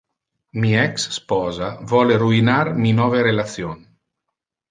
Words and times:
Mi 0.61 0.69
ex-sposa 0.83 1.67
vole 1.91 2.17
ruinar 2.23 2.73
mi 2.79 2.97
nove 3.03 3.23
relation. 3.29 3.77